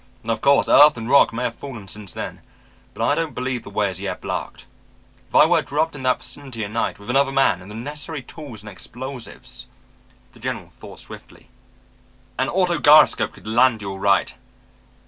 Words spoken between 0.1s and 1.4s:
Of course earth and rock